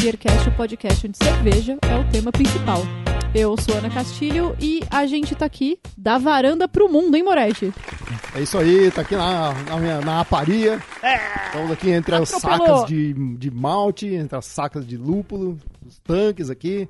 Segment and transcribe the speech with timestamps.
[0.00, 2.80] Beercast, o podcast onde cerveja é o tema principal.
[3.34, 7.70] Eu sou Ana Castilho e a gente tá aqui da varanda pro mundo, hein, Moretti?
[8.34, 10.82] É isso aí, tá aqui na, na, minha, na aparia.
[11.46, 12.78] Estamos aqui entre as Atropelou.
[12.78, 16.88] sacas de, de malte, entre as sacas de lúpulo, os tanques aqui.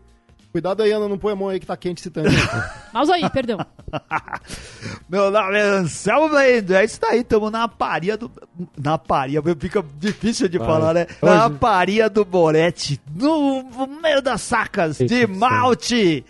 [0.52, 2.28] Cuidado aí, Ana, não põe a mão aí que tá quente esse tanque.
[2.92, 3.58] Mouse aí, perdão.
[5.08, 8.30] Meu nome é Anselmo Blendo, é isso daí, estamos na paria do...
[8.76, 10.66] Na paria, fica difícil de Vai.
[10.66, 11.06] falar, né?
[11.22, 13.62] Hoje- Na paria do Moretti, no
[14.02, 16.24] meio das sacas de malte.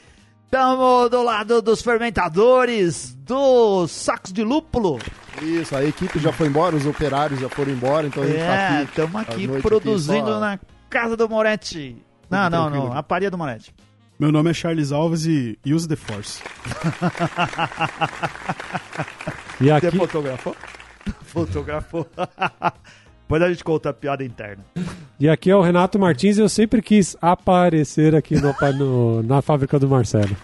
[0.45, 4.98] Estamos do lado dos fermentadores, dos sacos de lúpulo.
[5.41, 8.45] isso, a equipe já foi embora, os operários já foram embora, então a gente tá
[8.45, 8.84] É, aqui.
[8.91, 11.97] estamos aqui produzindo aqui só- na casa do Moretti.
[12.28, 12.89] Não, não, tranquilo.
[12.91, 13.73] não, a paria do Moretti.
[14.20, 16.42] Meu nome é Charles Alves e use the force.
[19.59, 20.56] E aqui, Você fotografou?
[21.25, 22.06] Fotografou.
[23.22, 24.62] Depois a gente conta a piada interna.
[25.19, 29.41] e aqui é o Renato Martins e eu sempre quis aparecer aqui no, no- na
[29.41, 30.36] fábrica do Marcelo.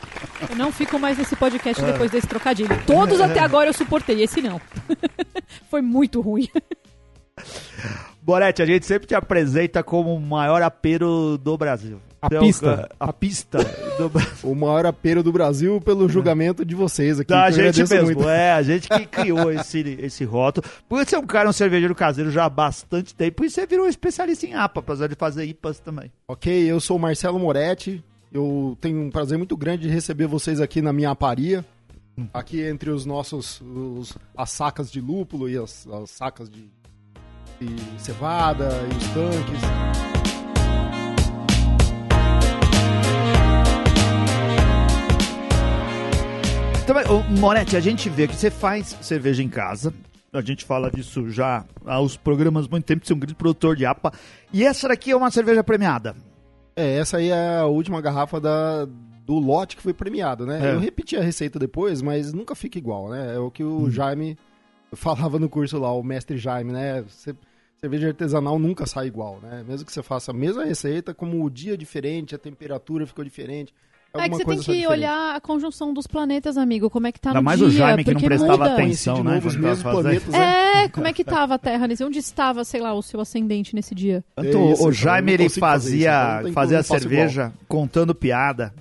[0.49, 2.71] Eu não fico mais nesse podcast depois desse trocadilho.
[2.87, 4.61] Todos até agora eu suportei, esse não.
[5.69, 6.49] Foi muito ruim.
[8.23, 12.01] Boretti, a gente sempre te apresenta como o maior apero do Brasil.
[12.21, 12.89] A Então, pista.
[12.99, 13.59] A pista
[13.99, 14.33] do Brasil.
[14.51, 17.29] O maior apelo do Brasil pelo julgamento de vocês aqui.
[17.29, 18.29] Da eu gente mesmo, muito.
[18.29, 20.67] é, a gente que criou esse, esse rótulo.
[20.89, 23.87] Por você é um cara, um cervejeiro caseiro já há bastante tempo e você virou
[23.87, 26.11] um especialista em APA, apesar de fazer IPAs também.
[26.29, 28.03] Ok, eu sou o Marcelo Moretti.
[28.33, 31.65] Eu tenho um prazer muito grande de receber vocês aqui na minha aparia.
[32.33, 33.61] Aqui entre os nossos.
[33.61, 36.65] os- as sacas de lúpulo e as, as sacas de,
[37.61, 40.16] de cevada e os tanques.
[46.89, 49.93] Ô, Moretti, a gente vê que você faz cerveja em casa.
[50.33, 53.35] A gente fala disso já há os programas há muito tempo, você é um grande
[53.35, 54.13] produtor de APA.
[54.53, 56.15] E essa daqui é uma cerveja premiada.
[56.75, 58.85] É, essa aí é a última garrafa da,
[59.25, 60.61] do lote que foi premiado, né?
[60.71, 60.75] É.
[60.75, 63.35] Eu repeti a receita depois, mas nunca fica igual, né?
[63.35, 64.39] É o que o Jaime
[64.93, 67.03] falava no curso lá, o mestre Jaime, né?
[67.03, 67.35] Você-
[67.81, 69.65] cerveja artesanal nunca sai igual, né?
[69.67, 73.25] Mesmo que você faça a mesma receita, como o dia é diferente, a temperatura ficou
[73.25, 73.73] diferente.
[74.21, 74.87] É que você tem que diferente.
[74.87, 76.89] olhar a conjunção dos planetas, amigo.
[76.91, 78.73] Como é que tá Ainda no mais dia, o Jaime que não prestava muda.
[78.73, 79.25] atenção.
[79.25, 80.85] Né, os mesmos planetas, né?
[80.85, 82.05] É, como é que tava a Terra nesse?
[82.05, 84.25] Onde estava, sei lá, o seu ascendente nesse dia?
[84.37, 88.75] É isso, o Jaime ele fazer isso, fazia, então fazia cerveja contando piada,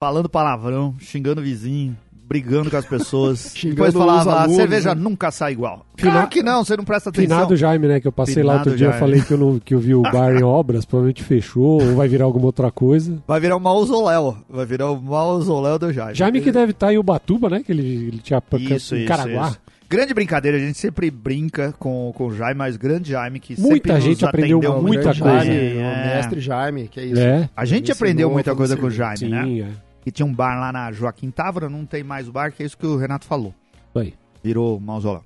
[0.00, 1.96] falando palavrão, xingando o vizinho,
[2.28, 3.54] brigando com as pessoas.
[3.64, 5.00] Depois falava, a alunos, cerveja né?
[5.00, 5.86] nunca sai igual.
[5.96, 7.28] Fina- Claro que não, você não presta atenção.
[7.36, 8.00] Finado Jaime, né?
[8.00, 9.00] Que eu passei lá outro Finado dia, eu Jaime.
[9.00, 12.06] falei que eu, não, que eu vi o bar em obras, provavelmente fechou, ou vai
[12.08, 13.18] virar alguma outra coisa.
[13.26, 14.36] Vai virar um mausoléu.
[14.48, 16.14] Vai virar o mausoléu do Jaime.
[16.14, 17.62] Jaime que deve estar em Ubatuba, né?
[17.64, 19.48] Que ele, ele tinha Isso, em isso, Caraguá.
[19.48, 19.58] isso.
[19.90, 23.94] Grande brincadeira, a gente sempre brinca com, com o Jaime, mas grande Jaime que Muita
[23.94, 25.14] sempre gente nos aprendeu muita coisa.
[25.14, 26.14] Jaime, bem, o é.
[26.16, 27.18] mestre Jaime, que é isso.
[27.20, 28.90] É, A gente aprendeu muita coisa com o.
[28.90, 29.44] Jaime, né?
[29.44, 29.87] sim, é.
[30.08, 32.66] Que tinha um bar lá na Joaquim Távora, não tem mais o bar, que é
[32.66, 33.54] isso que o Renato falou.
[33.94, 34.14] Aí.
[34.42, 35.22] Virou mausoléu.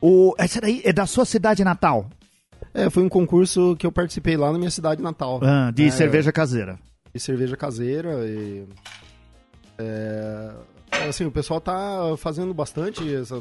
[0.00, 2.08] O, essa daí é da sua cidade natal,
[2.72, 5.40] É, foi um concurso que eu participei lá na minha cidade natal.
[5.42, 6.78] Ah, de É, cerveja caseira.
[7.12, 8.66] de cerveja caseira e
[9.78, 10.52] é,
[11.08, 13.38] assim o pessoal tá fazendo bastante essa,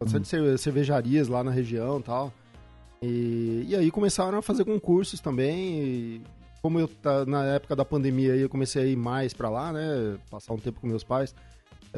[0.00, 2.32] bastante cer- cervejarias lá na região e tal
[3.00, 6.22] e, e aí começaram a fazer concursos também e
[6.62, 10.16] como eu tá, na época da pandemia eu comecei a ir mais pra lá né
[10.30, 11.34] passar um tempo com meus pais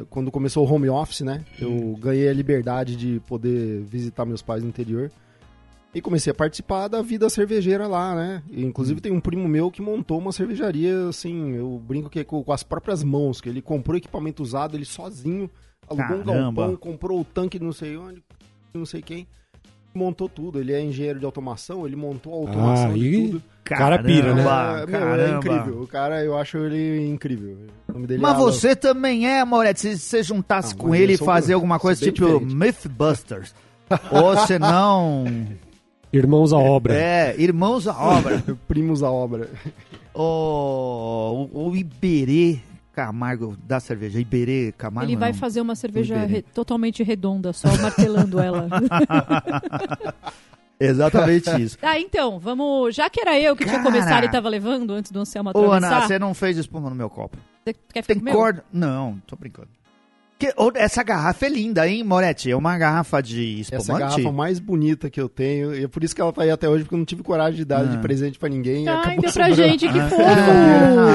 [0.09, 4.63] quando começou o home office né eu ganhei a liberdade de poder visitar meus pais
[4.63, 5.11] no interior
[5.93, 8.43] e comecei a participar da vida cervejeira lá, né?
[8.51, 12.23] E, inclusive tem um primo meu que montou uma cervejaria, assim, eu brinco que é
[12.25, 15.49] com, com as próprias mãos, que ele comprou equipamento usado, ele sozinho,
[15.87, 16.61] alugou um Caramba.
[16.63, 18.23] galpão, comprou o tanque de não sei onde, de
[18.77, 19.25] não sei quem,
[19.93, 20.59] montou tudo.
[20.59, 23.43] Ele é engenheiro de automação, ele montou a automação Ah, e- tudo.
[23.65, 24.43] Cara pira, né?
[24.43, 25.37] Caramba, É, meu, é caramba.
[25.37, 25.81] incrível.
[25.81, 27.57] O cara, eu acho ele incrível.
[27.89, 28.43] O nome dele é Mas Alan.
[28.51, 31.99] você também é, Moretti, se você juntasse Ah, com mas ele e fazer alguma coisa
[32.03, 32.55] tipo diferente.
[32.55, 33.53] Mythbusters.
[34.11, 35.25] Ou se não.
[36.13, 36.93] Irmãos à obra.
[36.95, 38.41] É, Irmãos à Obra.
[38.69, 39.49] Primos à obra.
[40.13, 42.59] o, o, o Iberê
[42.93, 44.17] Camargo da cerveja.
[44.21, 45.09] Iberê Camargo.
[45.11, 45.37] Ele vai não.
[45.37, 48.69] fazer uma cerveja re- totalmente redonda, só martelando ela.
[50.79, 51.77] Exatamente isso.
[51.81, 52.95] ah, então, vamos.
[52.95, 53.85] Já que era eu que tinha Cara.
[53.91, 57.09] começado e tava levando antes do Anselmo Ô, Ana, você não fez espuma no meu
[57.09, 57.37] copo.
[57.63, 58.33] Você quer ficar Tem com o meu?
[58.33, 58.63] corda.
[58.71, 59.69] Não, tô brincando.
[60.37, 62.51] Que, essa garrafa é linda, hein, Moretti?
[62.51, 64.01] É uma garrafa de Essa é a espumante?
[64.01, 65.73] garrafa mais bonita que eu tenho.
[65.73, 67.55] E é por isso que ela tá aí até hoje, porque eu não tive coragem
[67.55, 67.83] de dar Ah.
[67.85, 68.83] de presente pra ninguém.
[68.83, 69.55] e Ai, deu pra sobrando.
[69.55, 70.15] gente, que fofo!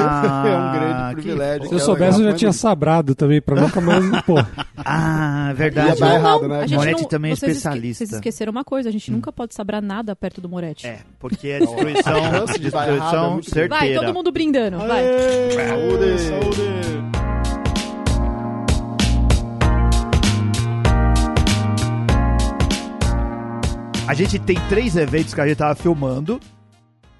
[0.03, 1.59] Ah, É um grande que privilégio.
[1.65, 1.69] fofo.
[1.69, 4.03] Se eu soubesse, eu já tinha é sabrado também, pra nunca mais.
[4.23, 4.35] Pô,
[4.83, 5.99] Ah, verdade.
[5.99, 6.57] Dar errado, né?
[6.61, 8.05] a gente Moretti não- também é esque- especialista.
[8.05, 10.87] Vocês esqueceram uma coisa, a gente nunca pode sabrar nada perto do Moretti.
[10.87, 13.69] É, porque é destruição, é destruição certeira.
[13.69, 15.03] Vai, todo mundo brindando, vai.
[15.53, 16.19] Saúde!
[16.19, 17.10] Saúde!
[24.11, 26.37] A gente tem três eventos que a gente tava filmando.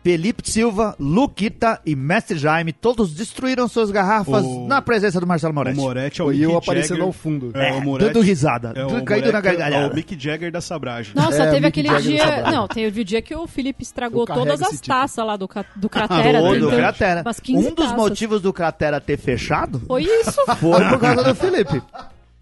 [0.04, 5.54] Felipe Silva, Luquita e Mestre Jaime, todos destruíram suas garrafas O- na presença do Marcelo
[5.54, 5.78] O Moretti.
[5.78, 7.06] Moretti é o E eu aparecendo Jagger.
[7.06, 7.52] ao fundo.
[7.56, 8.12] É, É, o Moretti.
[8.12, 9.76] dando risada, É, o na Moretti é- gargalhada.
[9.76, 11.14] É o Mick Jagger da Sabragem.
[11.16, 12.52] Nossa, É, teve aquele Jagger dia.
[12.52, 14.88] Não, teve o dia que o Felipe estragou todas as tipo.
[14.88, 15.48] taças lá do,
[15.78, 16.40] do cratera.
[16.42, 17.22] Todo tentando- cratera.
[17.22, 17.96] umas 15 Um dos taças.
[17.98, 20.34] motivos do cratera ter fechado Foi isso.
[20.60, 21.82] foi por causa do Felipe.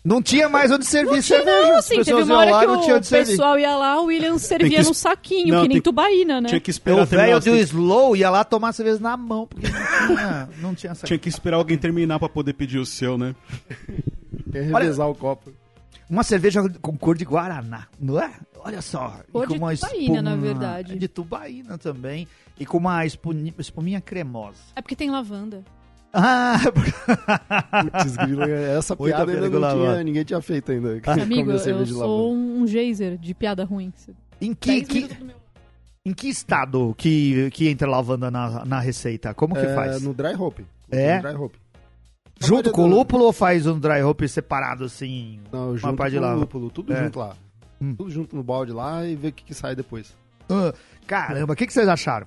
[0.04, 1.46] Não tinha mais onde servir cerveja.
[1.68, 3.32] Não, As assim, teve uma hora lá que não tinha o onde servir.
[3.32, 6.48] pessoal ia lá, o William servia que es- saquinho, Não, que nem tem- tubaína, né?
[6.48, 7.58] Tinha que O esperar velho terminar.
[7.58, 11.06] do Slow ia lá tomar cerveja na mão, porque não tinha, não tinha essa...
[11.06, 13.36] Tinha que esperar alguém terminar pra poder pedir o seu, né?
[14.52, 15.52] Quer revezar o copo.
[16.10, 18.32] Uma cerveja com cor de Guaraná, não é?
[18.62, 19.20] Olha só.
[19.32, 20.98] Cor E com de uma tubaína, na espuma- verdade.
[20.98, 22.28] De tubaína também.
[22.60, 24.58] E com uma espumi- espuminha cremosa.
[24.76, 25.64] É porque tem lavanda.
[26.12, 26.58] Ah,
[27.92, 29.74] Putz, grilo, essa Muita piada ainda não lá.
[29.74, 31.00] tinha, ninguém tinha feito ainda.
[31.06, 33.94] Amigo, Comer eu sou um geyser de piada ruim.
[34.42, 35.10] em, que, 10 que-
[36.06, 39.34] em que estado que, que entra lavanda na, na receita?
[39.34, 40.02] Como que É, faz?
[40.02, 40.60] No dry hop.
[40.90, 41.18] É?
[41.18, 41.54] No dry hop.
[42.42, 45.40] Junto com o lúpulo ou faz um dry hop separado assim?
[45.52, 47.04] Não, junto com o lúpulo, tudo É.
[47.04, 47.36] junto lá.
[47.82, 47.96] Hum.
[47.96, 50.16] Tudo junto no balde lá e ver o que, que sai depois.
[50.50, 50.74] Ah,
[51.06, 52.26] caramba, o que, que vocês acharam?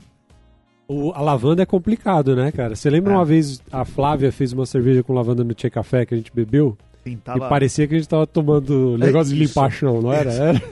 [0.93, 2.75] O- a lavanda é complicado, né, cara?
[2.77, 3.17] Você lembra É.
[3.17, 6.31] uma vez a Flávia fez uma cerveja com lavanda no Tchê Café que a gente
[6.35, 6.77] bebeu?
[7.05, 7.49] Sim, E tava...
[7.49, 9.50] parecia que a gente tava tomando negócio de isso.
[9.59, 10.31] limpar chão, não era?
[10.33, 10.62] Era.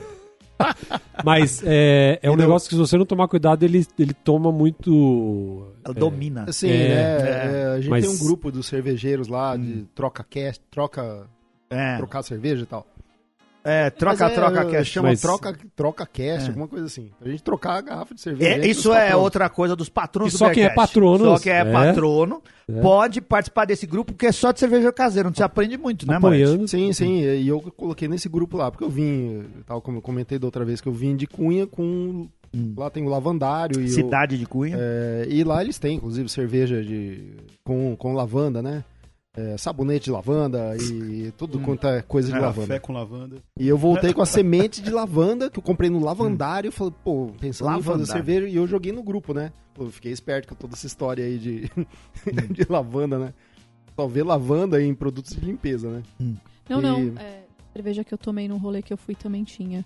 [1.25, 2.37] Mas é, é um Entendeu?
[2.49, 5.67] negócio que se você não tomar cuidado, ele, ele toma muito.
[5.84, 6.44] Ela é, domina.
[6.49, 6.94] Assim, É, né?
[6.94, 7.62] é.
[7.62, 9.58] é, a gente Mas- tem um grupo dos cervejeiros lá Hum.
[9.61, 11.26] de troca cast, troca,
[11.70, 12.87] É, trocar cerveja e tal.
[13.64, 14.92] É troca, Mas é, troca, cast.
[14.92, 16.48] Chama Mas- troca, troca cast, É.
[16.48, 17.10] alguma coisa assim.
[17.20, 18.50] A gente trocar a garrafa de cerveja.
[18.50, 21.52] É, isso é outra coisa dos patronos E do só quem é patrono, Só quem
[21.52, 21.64] é, é.
[21.72, 22.80] patrono É.
[22.80, 25.28] pode participar desse grupo, que é só de cerveja caseira.
[25.28, 26.66] Não se aprende muito, né, apoiando.
[26.68, 30.38] Sim, sim, e eu coloquei nesse grupo lá, porque eu vim, tal como eu comentei
[30.38, 32.28] da outra vez, que eu vim de Cunha com.
[32.52, 32.74] Hum.
[32.76, 34.76] Lá tem o Lavandário e o- Cidade de Cunha.
[34.76, 38.82] É, e lá eles têm, inclusive, cerveja de, com, com lavanda, né?
[39.36, 41.62] É, sabonete de lavanda e tudo Hum.
[41.62, 42.66] quanto é coisa de É, lavanda.
[42.66, 43.36] Café com lavanda.
[43.58, 46.72] E eu voltei com a semente de lavanda que eu comprei no lavandário.
[46.72, 48.00] Falei, pô, pensando em Lavandário.
[48.06, 48.48] fazer cerveja.
[48.48, 49.52] E eu joguei no grupo, né?
[49.72, 51.84] Pô, eu fiquei esperto com toda essa história aí de, Hum.
[52.50, 53.32] de lavanda, né?
[53.94, 56.02] Só ver lavanda em produtos de limpeza, né?
[56.68, 57.00] Não, não.
[57.00, 59.84] E- É, a cerveja que eu tomei num rolê que eu fui também tinha.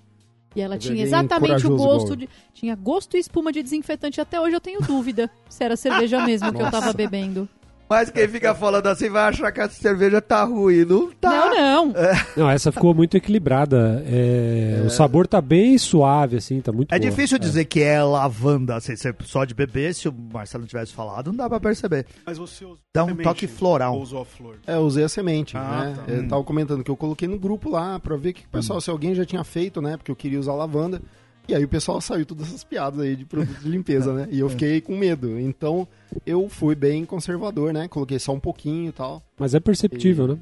[0.57, 2.29] E ela Eu tinha exatamente o gosto de.
[2.55, 4.21] Tinha gosto e espuma de desinfetante.
[4.23, 7.47] Até hoje eu tenho dúvida se era cerveja mesmo que eu tava bebendo.
[7.95, 10.85] Mas quem fica falando assim vai achar que a cerveja tá ruim.
[10.85, 11.31] Não tá.
[11.31, 11.95] Não, não.
[12.37, 14.05] Não, essa ficou muito equilibrada.
[14.07, 17.11] É, O sabor tá bem suave, assim, tá muito É boa.
[17.11, 20.93] difícil dizer que é lavanda, assim, se- só de beber, se o Marcelo não tivesse
[20.93, 22.07] falado, não dá pra perceber.
[22.27, 23.95] Mas você usou Dá um semente toque floral.
[23.95, 24.57] Ou usou a flor?
[24.67, 25.95] É, eu usei a semente, Ah, né?
[26.07, 26.13] tá.
[26.13, 26.29] Eu Hum.
[26.29, 29.15] tava comentando que eu coloquei no grupo lá pra ver que o pessoal, se alguém
[29.15, 29.97] já tinha feito, né?
[29.97, 31.01] Porque eu queria usar lavanda.
[31.47, 34.29] E aí o pessoal saiu todas essas piadas aí de produtos de limpeza, né?
[34.31, 35.39] E eu fiquei com medo.
[35.39, 35.87] Então
[36.25, 37.87] eu fui bem conservador, né?
[37.89, 39.23] Coloquei só um pouquinho e tal.
[39.39, 40.39] Mas é perceptível, né?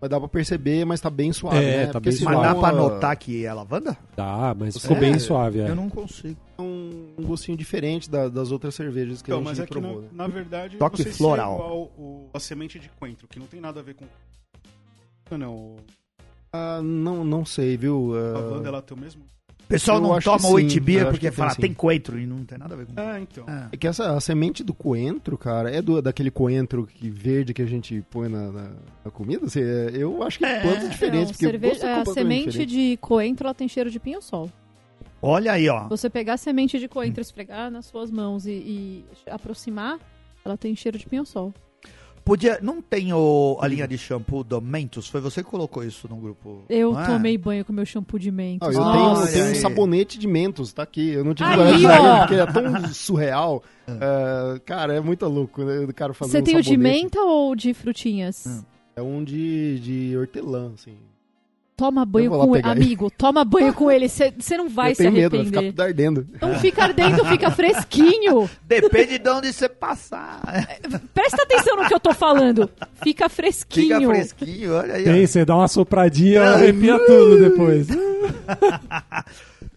[0.00, 1.86] Mas dá pra perceber, mas tá bem suave, É, né?
[1.86, 3.96] tá Porque bem senão, Mas dá pra notar que é lavanda?
[4.16, 5.60] Dá, mas ficou É, bem suave.
[5.60, 5.70] É.
[5.70, 6.36] Eu não consigo.
[6.58, 9.80] um, um gostinho diferente da- das outras cervejas que Então, a mas gente é que
[9.80, 10.08] na, né?
[10.12, 11.56] na verdade Toque não sei floral.
[11.56, 14.04] se é igual o- a semente de coentro, que não tem nada a ver com
[15.36, 15.76] não,
[16.52, 18.12] Ah, não, não sei, viu?
[18.14, 19.22] a Ah, lavanda ela tem o mesmo.
[19.72, 20.48] O pessoal Eu não toma acho
[21.10, 21.60] porque que tem fala, sim.
[21.62, 23.44] tem coentro e não tem nada a ver com Ah, então.
[23.48, 23.68] É.
[23.72, 27.62] É que essa, a semente do coentro, cara, é do, daquele coentro que, verde que
[27.62, 28.70] a gente põe na, na-
[29.04, 29.46] na comida?
[29.46, 32.70] Assim, é, eu acho que É, plantas diferentes, Não, porque cerveja- é a semente diferente.
[32.70, 34.50] de coentro ela tem cheiro de pinho-sol.
[35.22, 35.88] Olha aí, ó.
[35.88, 39.98] Você pegar a semente de coentro, esfregar nas suas mãos e, e aproximar,
[40.44, 41.54] ela tem cheiro de pinho-sol.
[42.24, 42.58] Podia.
[42.62, 45.08] Não tem o, a linha de shampoo do Mentos?
[45.08, 46.62] Foi você que colocou isso no grupo?
[46.68, 47.06] Eu é?
[47.06, 48.68] tomei banho com meu shampoo de mentos.
[48.68, 51.10] Ah, eu Nossa, tenho, eu um sabonete de mentos, tá aqui.
[51.10, 53.62] Eu não tive coragem de usar, porque é tão surreal.
[53.88, 55.80] Ah, cara, é muito louco, né?
[55.80, 57.02] O cara fazer Você um tem o de sabonete.
[57.02, 58.44] menta ou de frutinhas?
[58.46, 58.62] Hum.
[58.94, 60.96] É um de, de hortelã, assim.
[61.76, 62.68] Toma banho com ele.
[62.68, 64.08] Amigo, toma banho com ele.
[64.08, 65.60] Você não vai eu se tenho medo, vai arrepender.
[65.60, 66.26] ficar tudo ardendo.
[66.34, 68.50] Então fica ardendo, fica fresquinho.
[68.66, 70.40] Depende de onde você passar.
[71.12, 72.70] Presta atenção no que eu tô falando.
[73.02, 73.98] Fica fresquinho.
[74.00, 75.04] Fica fresquinho, olha aí.
[75.04, 77.88] Tem, você dá uma sopradinha, arrepia tudo depois.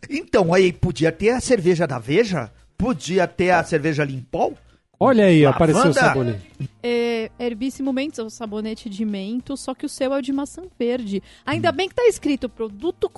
[0.10, 2.52] Então, aí podia ter a cerveja da Veja?
[2.78, 4.54] Podia ter a cerveja Limpol?
[5.00, 5.56] Olha aí, Lavanda?
[5.56, 6.70] apareceu o sabonete.
[6.82, 10.32] É, Herbíssimo Mentos é o sabonete de mento, só que o seu é o de
[10.32, 11.22] maçã verde.
[11.46, 13.12] Ainda bem que tá escrito produto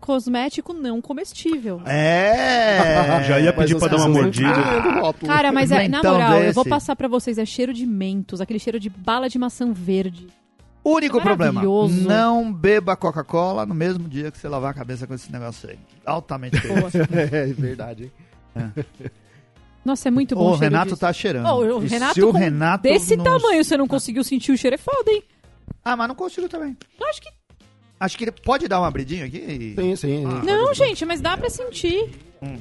[0.00, 1.80] cosmético não comestível.
[1.86, 3.22] É.
[3.28, 4.52] Já ia pedir Mas pra dar uma mordida.
[5.00, 5.30] rótulo.
[5.32, 6.54] Cara, mas é, na Mentão moral, eu desse.
[6.54, 10.26] vou passar pra vocês, é cheiro de mentos, aquele cheiro de bala de maçã verde.
[10.82, 12.08] Único problema, Maravilhoso.
[12.08, 15.78] não beba Coca-Cola no mesmo dia que você lavar a cabeça com esse negócio aí.
[16.06, 16.96] Altamente perigoso.
[17.12, 18.04] É verdade,
[18.56, 18.72] hein?
[19.84, 21.00] Nossa, é muito bom O cheiro Renato disso.
[21.00, 21.46] tá cheirando.
[21.46, 24.74] Ô, o Renato, se o Renato desse não- tamanho você não conseguiu sentir o cheiro,
[24.74, 25.22] é foda, hein?
[25.84, 26.76] Ah, mas não consigo também.
[26.98, 27.28] Eu acho que...
[27.98, 29.74] Acho que ele pode dar uma abridinha aqui.
[29.78, 30.24] Sim, sim.
[30.26, 30.42] Ah.
[30.44, 32.10] Não, gente, mas dá pra sentir.
[32.42, 32.56] Hum.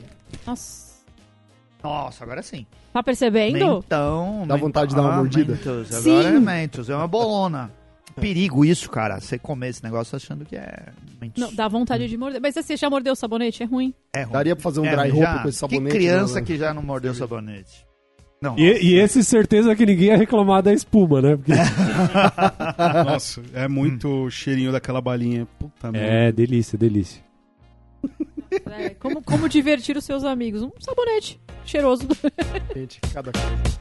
[0.45, 0.89] Nossa,
[1.83, 2.65] Nossa, agora sim.
[2.93, 3.57] tá percebendo?
[3.75, 4.45] Mentão.
[4.47, 5.53] Dá vontade de dar uma mordida?
[5.53, 5.87] Mentos.
[5.89, 6.19] Sim.
[6.19, 7.71] Agora é Mentos, é uma bolona.
[8.19, 9.19] Perigo isso, cara.
[9.19, 10.89] Você comer esse negócio achando que é
[11.21, 11.41] Mentos.
[11.41, 12.39] Não, dá vontade de morder.
[12.41, 13.63] Mas você já mordeu o sabonete?
[13.63, 13.93] É ruim.
[14.13, 14.31] É ruim.
[14.33, 15.91] Daria pra fazer um É, dry Já- com esse sabonete.
[15.91, 16.45] Que criança né?
[16.45, 17.85] que já não mordeu sabonete.
[18.41, 18.57] Não.
[18.57, 21.35] E, e esse certeza que ninguém ia reclamar da espuma, né?
[21.35, 21.51] Porque
[23.05, 25.45] Nossa, é muito cheirinho daquela balinha.
[25.59, 26.07] Puta merda.
[26.07, 27.21] é delícia, delícia.
[28.71, 30.61] É, como, como divertir os seus amigos?
[30.61, 32.07] Um sabonete cheiroso.
[32.73, 33.79] Gente, cada coisa.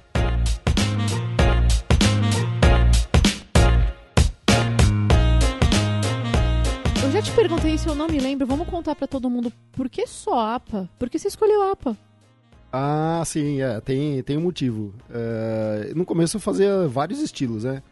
[7.19, 8.47] Já te perguntei se eu não me lembro.
[8.47, 9.53] Vamos contar pra todo mundo.
[9.73, 10.89] Por que só APA?
[10.99, 11.97] Por que você escolheu APA?
[12.73, 14.95] Ah, sim, é, tem, tem um motivo.
[15.11, 17.83] É, no começo eu fazia vários estilos, né?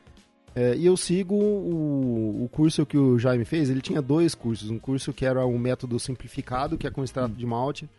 [0.54, 4.70] É, e eu sigo o, o curso que o Jaime fez, ele tinha dois cursos.
[4.70, 7.90] Um curso que era um método simplificado, que é com extrato de malte,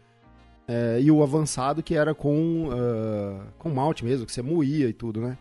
[0.66, 4.94] é, e o avançado, que era com, ah, com malte mesmo, que você moía e
[4.94, 5.38] tudo, né?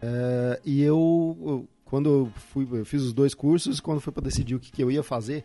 [0.00, 4.24] É, e eu, eu- quando eu, fui, eu fiz os dois cursos, quando foi para
[4.24, 5.44] decidir o que, que eu ia fazer,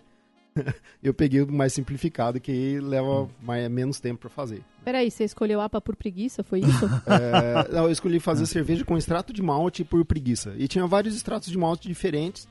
[1.03, 4.63] eu peguei o mais simplificado, que leva mais, menos tempo para fazer.
[4.84, 6.44] Peraí, você escolheu APA por preguiça?
[6.44, 6.89] Foi isso?
[7.06, 10.56] É, não, eu escolhi fazer cerveja com extrato de malte por preguiça.
[10.58, 12.48] E tinha vários extratos de malte diferentes.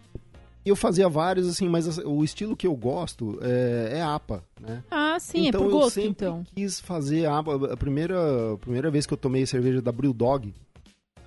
[0.64, 4.84] E eu fazia vários, assim, mas o estilo que eu gosto é, é APA, né?
[4.88, 6.44] ah, sim, então é por eu gosto, sempre então.
[6.54, 7.72] quis fazer APA.
[7.72, 10.54] A primeira, a primeira vez que eu tomei cerveja da Brewdog,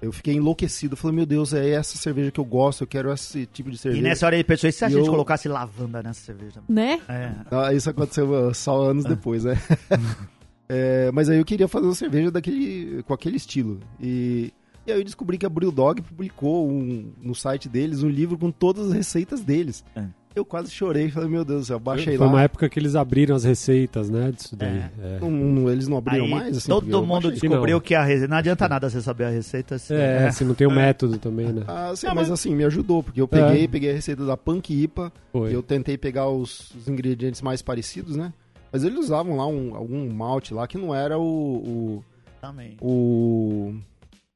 [0.02, 0.96] eu fiquei enlouquecido.
[0.98, 3.80] Falei, meu Deus, é essa cerveja que eu gosto, eu quero esse tipo de E
[3.80, 4.02] cerveja.
[4.04, 6.62] nessa hora ele pensou, e se a E gente eu- colocasse lavanda nessa cerveja?
[6.68, 7.00] Né?
[7.08, 7.32] É.
[7.52, 9.56] Ah, isso aconteceu uh, só anos depois, né?
[10.74, 13.82] É, mas aí eu queria fazer uma cerveja daquele, com aquele estilo.
[14.00, 14.54] E,
[14.88, 18.50] e aí eu descobri que a Brewdog publicou um- no site deles um livro com
[18.52, 19.84] todas as receitas deles.
[19.94, 20.06] É.
[20.34, 22.32] Eu quase chorei, falei, meu Deus do céu, baixei Foi lá.
[22.32, 24.32] uma época que eles abriram as receitas, né?
[24.32, 24.78] Disso daí.
[24.78, 24.92] É.
[25.02, 25.20] É.
[25.20, 26.58] Não- não- eles não abriram Aí mais?
[26.58, 27.32] Assim, todo mundo baixei.
[27.50, 27.82] descobriu Não.
[27.82, 28.28] que a receita...
[28.30, 29.78] Não adianta nada você saber a receita.
[29.78, 31.64] se- É, se não tem o método também, né?
[31.68, 35.12] Ah, sim, mas assim, me ajudou, porque eu peguei, peguei a receita da Punk IPA,
[35.34, 35.54] Foi.
[35.54, 38.32] eu tentei pegar os, os ingredientes mais parecidos, né?
[38.72, 42.04] Mas eles usavam lá um- algum malte lá que não era o, o,
[42.40, 42.78] Também.
[42.82, 43.74] o-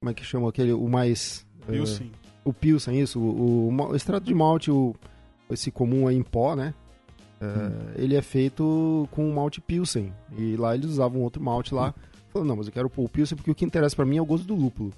[0.02, 2.12] como é que chama aquele o mais eh, sim.
[2.44, 4.94] o pilsen isso o, o, o extrato de malte o,
[5.50, 6.74] esse comum aí em pó né
[7.42, 11.94] Eh, ele é feito com malte pilsen e lá eles usavam outro malte lá
[12.32, 14.22] falando não mas eu quero pôr o pilsen porque o que interessa pra mim é
[14.22, 14.94] o gosto do lúpulo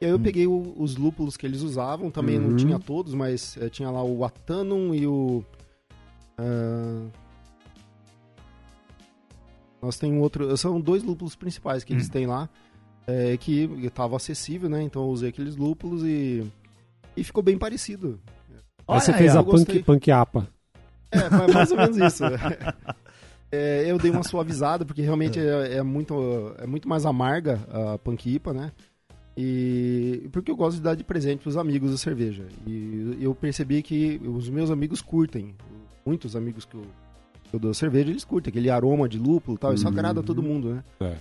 [0.00, 0.22] e aí eu Hum.
[0.22, 2.56] peguei o- os lúpulos que eles usavam também não Uhum.
[2.56, 5.44] tinha todos mas eh, tinha lá o Atanum e o
[6.38, 7.06] ah,
[9.82, 12.12] nós tem um outro são dois lúpulos principais que eles Hum.
[12.12, 12.48] têm lá
[13.06, 14.82] é, que estava acessível, né?
[14.82, 16.42] Então eu usei aqueles lúpulos e,
[17.14, 18.18] e ficou bem parecido.
[18.86, 20.48] Aí você Olha fez a punk, punk APA.
[21.10, 22.24] É, foi mais ou menos isso.
[23.52, 27.96] É, eu dei uma suavizada, porque realmente é, é muito, é muito mais amarga a
[27.98, 28.72] Punk IPA, né?
[29.36, 32.44] E porque eu gosto de dar de presente pros amigos a cerveja.
[32.66, 35.54] E eu percebi que os meus amigos curtem.
[36.04, 36.82] Muitos amigos que eu,
[37.44, 38.50] que eu dou cerveja, eles curtem.
[38.50, 39.72] Aquele aroma de lúpulo e tal.
[39.72, 39.92] Isso Uhum.
[39.92, 40.84] agrada a todo mundo, né?
[41.00, 41.14] É.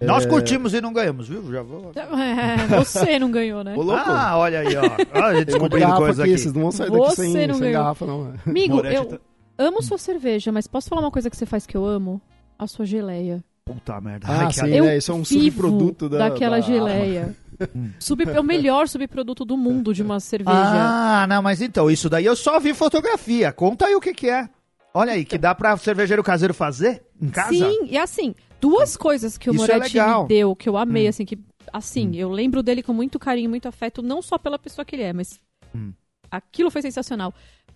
[0.00, 1.50] Nós curtimos e não ganhamos, viu?
[1.52, 1.92] Já vou...
[1.96, 3.74] É, você não ganhou, né?
[3.76, 4.02] Ô, louco!
[4.06, 4.82] Ah, olha aí, ó.
[5.18, 6.40] Olha, a gente descobrindo coisa aqui, aqui.
[6.42, 7.82] vocês não vão sair daqui Você sem, não sem ganhou.
[7.82, 8.34] garrafa, não.
[8.46, 9.18] Amigo, Moretti eu tá-
[9.58, 12.20] amo sua cerveja, mas posso falar uma coisa que você faz que eu amo?
[12.58, 13.42] A sua geleia.
[13.64, 14.26] Puta merda.
[14.28, 14.96] Ah, Ai, que sim, Eu né?
[14.98, 17.34] Isso é um vivo subproduto da, daquela da- geleia.
[18.00, 20.50] Sub, é o melhor subproduto do mundo de uma cerveja.
[20.58, 23.52] Ah, não, mas então, isso daí eu só vi fotografia.
[23.52, 24.48] Conta aí o que que é.
[24.92, 27.50] Olha aí, que dá pra cervejeiro caseiro fazer em casa?
[27.50, 28.34] Sim, e assim,
[28.68, 30.22] duas coisas que o Isso é Moretti legal.
[30.22, 31.08] me deu, que eu amei, Hum.
[31.10, 31.38] assim, que,
[31.72, 35.02] assim, eu lembro dele com muito carinho, muito afeto, não só pela pessoa que ele
[35.02, 35.38] é, mas
[35.74, 35.92] Hum.
[36.30, 37.32] aquilo foi sensacional.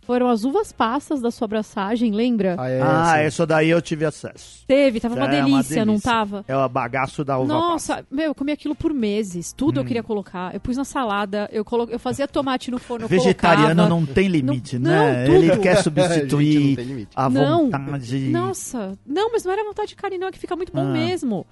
[0.09, 2.57] Foram as uvas passas da sua abraçagem, lembra?
[2.59, 3.21] Ah, é, ah, sim.
[3.25, 4.65] essa daí eu tive acesso.
[4.67, 6.11] Teve, tava uma É, uma delícia, não delícia.
[6.11, 6.45] tava?
[6.49, 8.07] É o bagaço da uva Nossa, passa.
[8.11, 9.53] meu, eu comi aquilo por meses.
[9.53, 9.87] Tudo eu Hum.
[9.87, 10.55] queria colocar.
[10.55, 11.87] Eu pus na salada, eu, colo...
[11.91, 13.89] eu fazia tomate no forno, eu Vegetariano colocava.
[13.91, 15.27] não tem limite, Não- né?
[15.29, 17.65] não, Ele quer não substituir a Não.
[17.71, 18.19] vontade.
[18.31, 20.91] Nossa, não, mas não era vontade de carne, não, é que fica muito bom Ah.
[20.91, 21.47] mesmo.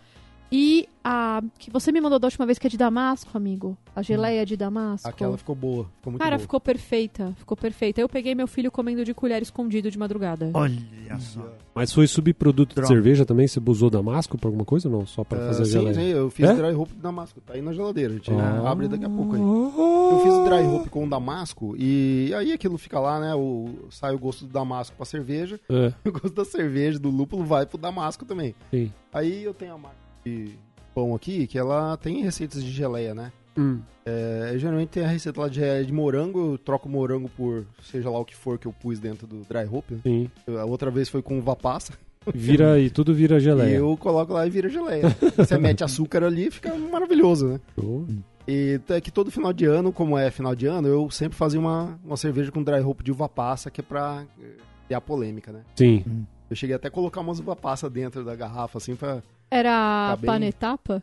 [0.50, 3.76] E a que você me mandou da última vez que é de Damasco, amigo.
[3.94, 5.08] A geleia de Damasco.
[5.08, 5.84] Aquela ficou boa.
[5.96, 6.40] Ficou muito Cara, boa.
[6.40, 8.00] ficou perfeita, ficou perfeita.
[8.00, 10.50] Eu peguei meu filho comendo de colher escondido de madrugada.
[10.54, 11.52] Olha só.
[11.74, 12.88] Mas foi subproduto Droga.
[12.88, 13.48] de cerveja também?
[13.48, 15.06] Você usou damasco pra alguma coisa ou não?
[15.06, 15.94] Só pra Ah, fazer a sim, geleia?
[15.94, 16.54] sim, eu fiz É?
[16.54, 17.40] dry hop de damasco.
[17.40, 18.12] Tá aí na geladeira.
[18.12, 18.70] A gente Ah.
[18.70, 19.40] abre daqui a pouco aí.
[19.40, 23.34] Eu fiz o dry hop com o damasco e aí aquilo fica lá, né?
[23.34, 25.58] O, sai o gosto do damasco pra cerveja.
[25.68, 28.54] É, O gosto da cerveja, do lúpulo, vai pro damasco também.
[28.70, 28.92] sim.
[29.12, 30.58] Aí eu tenho a marca de
[30.94, 33.32] pão aqui, que ela tem receitas de geleia, né?
[33.56, 33.80] Hum.
[34.04, 38.10] É, geralmente tem a receita lá de de morango, eu troco o morango por seja
[38.10, 39.90] lá o que for que eu pus dentro do dry hop.
[39.90, 39.98] né?
[40.02, 40.30] Sim.
[40.58, 41.92] A outra vez foi com uva passa.
[42.34, 43.76] Vira e tudo vira E geleia.
[43.76, 45.04] eu coloco lá e vira geleia.
[45.36, 47.60] Você mete açúcar ali fica maravilhoso, né?
[47.78, 48.06] Show.
[48.48, 51.58] E é que todo final de ano, como é final de ano, eu sempre fazia
[51.58, 54.50] uma, uma cerveja com dry hop de uva passa, que é pra eh,
[54.88, 55.62] ter a polêmica, né?
[55.74, 56.04] Sim.
[56.48, 59.20] Eu cheguei até a colocar umas uva passa dentro da garrafa, assim, pra...
[59.50, 60.26] Era Tá bem.
[60.26, 61.02] panetapa?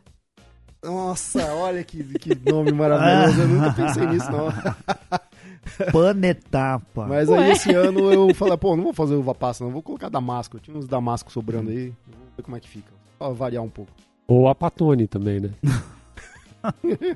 [0.82, 4.48] Nossa, olha que, que nome maravilhoso, eu nunca pensei nisso, não.
[5.92, 7.06] Panetapa.
[7.06, 7.38] Mas Ué.
[7.38, 10.58] aí esse ano eu falei, pô, não vou fazer uva passa, não, vou colocar damasco.
[10.60, 12.92] Tinha uns damascos sobrando aí, vou ver como é que fica.
[13.18, 13.90] Só variar um pouco.
[14.28, 15.50] Ou a Patone também, né?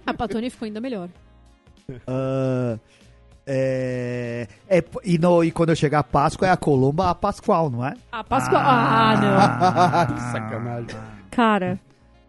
[0.06, 1.08] A Patone ficou ainda melhor.
[2.06, 2.78] Ah,
[3.46, 7.70] é, é, e, no- e quando eu chegar a Páscoa, é a Colomba a Pascoal,
[7.70, 7.94] não é?
[8.12, 8.58] A Páscoa.
[8.60, 11.17] Ah, que sacanagem.
[11.30, 11.78] Cara,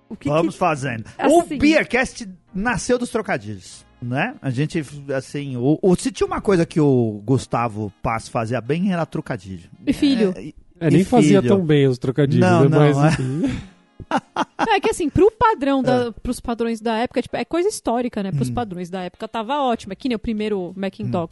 [0.10, 0.30] o que.
[0.30, 0.60] Vamos que...
[0.60, 1.06] fazendo.
[1.18, 1.36] Assim.
[1.36, 4.36] O Beercast nasceu dos trocadilhos, né?
[4.42, 4.84] A gente,
[5.16, 9.70] assim, o, o- se tinha uma coisa que o Gustavo Paz fazia bem, era trocadilho.
[9.86, 10.34] E filho?
[10.36, 11.56] É, e- É, e nem fazia filho.
[11.56, 12.70] tão bem os trocadilhos, Não, né?
[12.70, 14.76] não, Mas, é.
[14.76, 18.32] É que assim, pro padrão, da, pros padrões da época, tipo, é coisa histórica, né?
[18.32, 19.94] Pros padrões da época tava ótimo.
[19.94, 21.30] É que nem o primeiro Macintosh.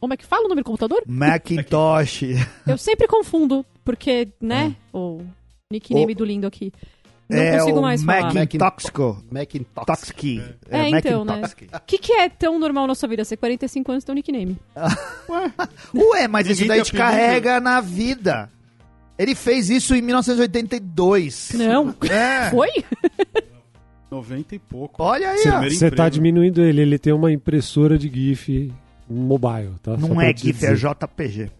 [0.00, 1.02] Como é que fala o nome do computador?
[1.06, 2.22] Macintosh.
[2.66, 4.74] Eu sempre confundo, porque, né?
[4.92, 5.20] O
[5.70, 6.72] nickname O- do lindo aqui.
[7.28, 8.34] Não é consigo o mais falar.
[8.34, 9.24] Macintoxico.
[9.30, 9.86] Macintosh.
[9.86, 10.42] Toxic.
[10.68, 11.36] É, então, né?
[11.42, 11.76] Macintoxic.
[11.76, 13.24] O que, que é tão normal na sua vida?
[13.24, 14.56] Ser 45 anos e ter um nickname.
[15.94, 18.50] Ué, mas isso daí te carrega na vida.
[19.16, 21.52] Ele fez isso em 1982.
[21.54, 21.94] Não.
[22.10, 22.50] É.
[22.50, 22.70] Foi?
[24.10, 25.00] 90 e pouco.
[25.04, 26.80] Olha aí, Você tá diminuindo ele.
[26.82, 28.72] Ele tem uma impressora de GIF
[29.08, 29.96] mobile, tá?
[29.96, 30.76] Não é GIF, é dizer.
[30.76, 31.50] JPG.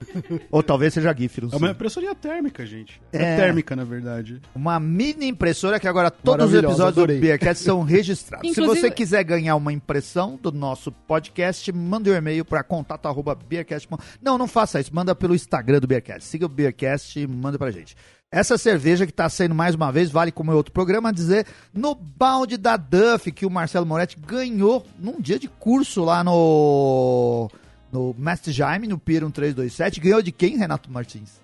[0.50, 1.58] Ou talvez seja GIF, não É sei.
[1.58, 3.00] uma impressoria térmica, gente.
[3.12, 3.22] É.
[3.22, 4.40] É, térmica, na verdade.
[4.54, 7.18] Uma mini impressora que agora todos os episódios do adorei.
[7.18, 8.46] Beercast são registrados.
[8.52, 13.88] Se Inclusive- você quiser ganhar uma impressão do nosso podcast, manda um e-mail para contato@beercast.
[14.22, 14.94] Não, não faça isso.
[14.94, 16.24] Manda pelo Instagram do Beercast.
[16.28, 17.96] Siga o Beercast e manda pra gente.
[18.30, 21.94] Essa cerveja que tá saindo mais uma vez, vale como em outro programa, dizer no
[21.94, 27.50] balde da Duff, que o Marcelo Moretti ganhou num dia de curso lá no,
[27.92, 30.00] no Master Jaime, no Pier 1327.
[30.00, 31.40] Ganhou de quem, Renato Martins?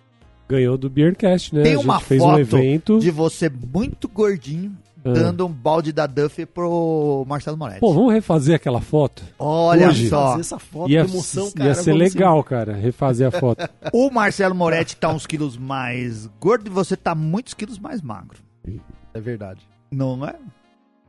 [0.49, 1.63] Ganhou do Beercast, né?
[1.63, 2.99] Tem a gente uma fez foto um evento.
[2.99, 4.77] de você muito gordinho
[5.07, 5.11] Ah.
[5.13, 7.81] dando um balde da Duff pro Marcelo Moretti.
[7.81, 9.23] Pô, vamos refazer aquela foto?
[9.39, 10.09] Olha hoje.
[10.09, 11.69] só, Fazer essa foto Ia, emoção, cara.
[11.69, 12.19] ia ser vamos sim.
[12.19, 13.69] legal, cara, refazer a foto.
[13.93, 18.39] o Marcelo Moretti tá uns quilos mais gordo e você tá muitos quilos mais magro.
[19.15, 19.61] É verdade.
[19.91, 20.35] Não é?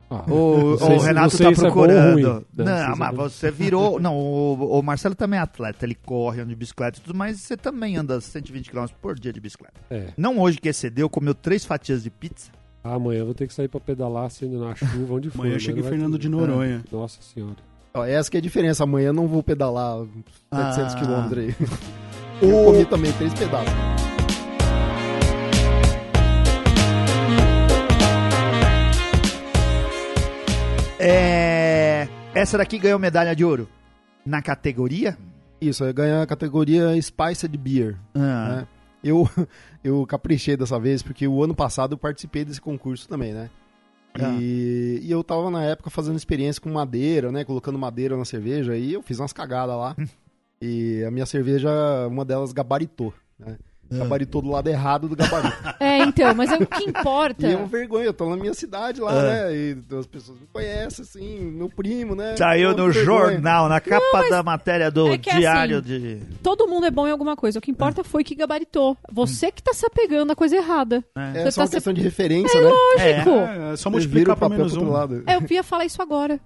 [0.08, 2.12] Ah, O, sei o Renato tá é procurando.
[2.12, 2.40] ruim, né?
[2.64, 3.98] Não é mas você virou.
[4.00, 7.40] Não, o, o Marcelo também é atleta, ele corre, anda de bicicleta e tudo, mas
[7.40, 9.74] você também anda 120 km por dia de bicicleta.
[9.90, 10.08] É.
[10.16, 12.52] Não hoje que excedeu, comeu três fatias de pizza.
[12.84, 15.40] Ah, amanhã eu vou ter que sair pra pedalar, sendo na chuva, onde for.
[15.40, 15.58] Amanhã né?
[15.58, 16.84] chega em Vai Fernando ter- de Noronha.
[16.92, 17.56] Nossa senhora.
[17.92, 18.84] Ó, essa que é a diferença.
[18.84, 20.04] Amanhã eu não vou pedalar
[20.54, 20.96] 700 Ah.
[20.98, 21.54] quilômetros aí.
[22.42, 23.72] Eu comi também três pedaços.
[30.98, 33.68] É, essa daqui ganhou medalha de ouro
[34.24, 35.16] na categoria.
[35.60, 37.96] Isso, ganha a categoria Spiced Beer.
[38.14, 38.68] Ah, né?
[39.04, 39.28] Eu,
[39.84, 43.50] eu caprichei dessa vez, porque o ano passado eu participei desse concurso também, né?
[44.14, 44.36] Ah.
[44.40, 47.44] E, e eu tava na época fazendo experiência com madeira, né?
[47.44, 49.96] Colocando madeira na cerveja, e eu fiz umas cagadas lá.
[50.60, 51.70] e a minha cerveja,
[52.08, 53.58] uma delas gabaritou, né?
[53.92, 53.98] Ah.
[53.98, 55.56] Gabaritou do lado errado do gabarito.
[55.78, 57.46] É, então, mas é o que e importa.
[57.46, 59.22] é uma vergonha, eu tô na minha cidade lá, Ah.
[59.22, 59.54] né?
[59.54, 62.34] E as pessoas me conhecem, assim, meu primo, né?
[62.36, 63.04] Saiu Pô, no vergonha.
[63.04, 66.20] jornal, na capa da matéria do é é Diário assim, de.
[66.42, 67.58] Todo mundo é bom em alguma coisa.
[67.58, 68.96] O que importa foi que gabaritou.
[69.12, 71.04] Você que tá se apegando à coisa errada.
[71.14, 72.68] É Você só tá uma se- questão de referência, né?
[72.68, 73.30] Lógico.
[73.30, 74.98] É, é só multiplicar pra papel menos pro outro um.
[74.98, 75.22] lado.
[75.26, 76.40] É, Eu ia falar isso agora.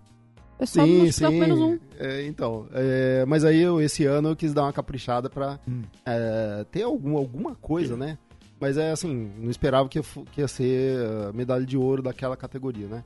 [0.61, 1.41] É só sim, multiplicar sim.
[1.41, 1.79] menos um.
[1.99, 5.83] É, então, é, mas aí eu, esse ano eu quis dar uma caprichada pra Hum.
[6.05, 8.19] é, ter algum, alguma coisa, né?
[8.61, 10.01] Mas é assim, não esperava que,
[10.33, 13.03] que ia ser uh, medalha de ouro daquela categoria, né?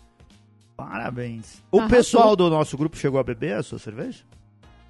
[0.76, 1.62] Parabéns.
[1.70, 1.96] O Arrasou.
[1.96, 4.24] pessoal do nosso grupo chegou a beber a sua cerveja?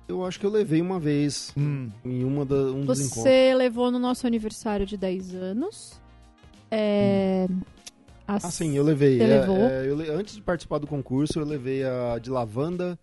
[0.09, 1.91] Eu acho que eu levei uma vez Hum.
[2.03, 3.23] em uma da, um dos encontros.
[3.25, 6.01] Você levou no nosso aniversário de 10 anos.
[6.71, 7.47] É.
[8.27, 9.19] Ah, sim, eu levei.
[9.19, 9.57] Você É, levou?
[9.59, 12.99] é, eu le- Antes de participar do concurso, eu levei a de lavanda.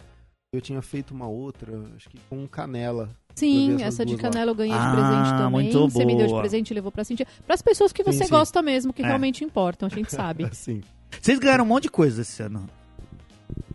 [0.54, 3.10] Eu tinha feito uma outra, acho que com canela.
[3.36, 4.30] Sim, essa de duas lá.
[4.30, 5.50] canela eu ganhei Ah, de presente também.
[5.52, 6.42] muito Você me deu de boa.
[6.42, 7.26] presente e levou pra Cintia.
[7.48, 8.30] Pras pessoas que Sim, você sim.
[8.30, 9.06] gosta mesmo, que É.
[9.06, 10.50] realmente importam, a gente sabe.
[10.54, 10.82] Sim.
[11.22, 12.68] Vocês ganharam um monte de coisa esse ano.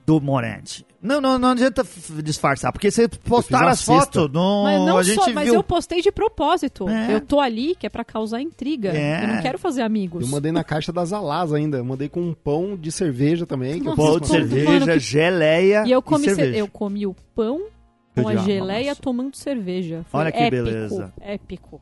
[0.07, 0.87] Do Morente.
[1.03, 1.85] Não, não, não adianta
[2.23, 4.31] disfarçar, porque vocês postaram uma as fotos.
[4.33, 5.55] No, Mas não a gente só, mas viu.
[5.55, 6.88] eu postei de propósito.
[6.88, 7.14] É.
[7.14, 8.90] Eu tô ali que é pra causar intriga.
[8.97, 9.23] É.
[9.25, 10.25] Eu não quero fazer amigos.
[10.25, 11.79] Eu mandei na caixa das Alas ainda.
[11.79, 13.81] Eu mandei com um pão de cerveja também.
[13.81, 16.59] Nossa, Pão de cerveja, mundo que- geleia E eu comi, ce- cerveja.
[16.59, 17.66] eu comi o pão
[18.14, 19.03] com Eu a geleia nossa.
[19.03, 20.05] tomando cerveja.
[20.09, 21.12] Foi Olha que épico, beleza.
[21.21, 21.81] Épico.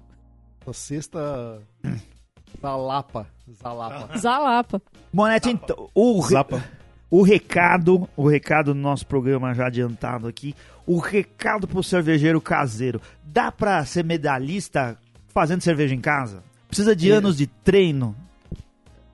[0.66, 1.60] a cesta
[2.60, 3.26] Zalapa.
[3.62, 4.18] Zalapa.
[4.18, 4.82] Zalapa.
[5.12, 6.62] Monete, então, o, Zapa.
[7.10, 10.54] O recado, o recado do nosso programa já adiantado aqui,
[10.86, 13.00] o recado pro cervejeiro caseiro.
[13.24, 14.96] Dá pra ser medalhista
[15.28, 16.42] fazendo cerveja em casa?
[16.68, 17.14] Precisa de É.
[17.14, 18.14] anos de treino?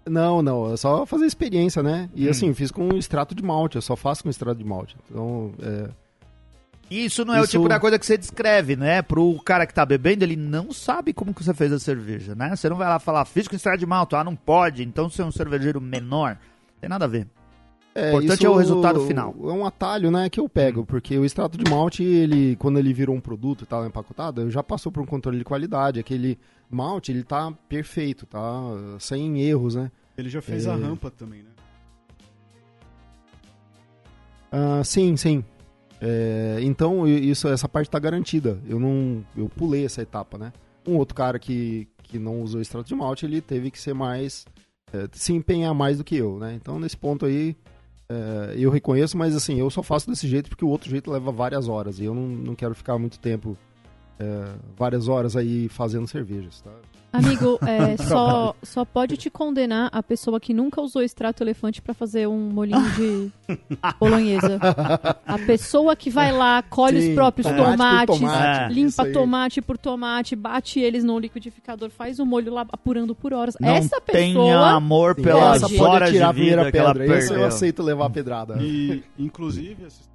[0.09, 0.72] Não, não.
[0.72, 2.09] É só fazer experiência, né?
[2.14, 2.31] E Hum.
[2.31, 3.76] assim, fiz com extrato de malte.
[3.76, 4.96] Eu só faço com extrato de malte.
[5.11, 5.88] Então, é,
[6.90, 9.00] Isso não é o Isso- tipo da coisa que você descreve, né?
[9.00, 12.57] Pro cara que tá bebendo, ele não sabe como que você fez a cerveja, né?
[12.57, 15.22] Você não vai lá falar, fiz com extrato de malto, ah, não pode, então você
[15.22, 16.37] é um cervejeiro menor.
[16.81, 17.29] Tem nada a ver.
[17.94, 19.35] É, importante isso é o resultado final.
[19.42, 22.92] É um atalho, né, que eu pego, porque o extrato de malte, ele, quando ele
[22.92, 25.98] virou um produto e tal, empacotado, já passou por um controle de qualidade.
[25.98, 26.38] Aquele
[26.70, 28.40] malte, ele tá perfeito, tá
[29.00, 29.90] sem erros, né?
[30.16, 30.70] Ele já fez É.
[30.70, 31.50] a rampa também, né?
[34.53, 35.44] Ah, sim, sim.
[36.00, 38.59] É, então, isso, essa parte tá garantida.
[38.66, 40.53] Eu não, eu pulei essa etapa, né?
[40.87, 44.46] Um outro cara que, que não usou extrato de malte, ele teve que ser mais,
[44.92, 46.55] é, se empenhar mais do que eu, né?
[46.55, 47.55] Então, nesse ponto aí,
[48.11, 51.31] é, eu reconheço, mas assim, eu só faço desse jeito porque o outro jeito leva
[51.31, 52.01] várias horas.
[52.01, 53.57] E eu não, não quero ficar muito tempo,
[54.20, 56.70] é, várias horas aí fazendo cervejas, tá?
[57.12, 61.94] Amigo, é, só, só pode te condenar a pessoa que nunca usou extrato elefante pra
[61.94, 63.33] fazer um molinho de
[63.98, 64.59] bolonhesa.
[65.26, 69.78] A pessoa que vai lá, colhe Sim, os próprios tomate tomates, tomate, limpa tomate por
[69.78, 73.56] tomate, bate eles no liquidificador, faz o molho lá apurando por horas.
[73.59, 74.70] Não Essa pessoa.
[74.70, 77.18] amor Sim, pelas horas a de vida primeira que ela pedra.
[77.18, 78.59] Esse eu aceito levar a pedrada.
[78.61, 80.10] E, inclusive, esse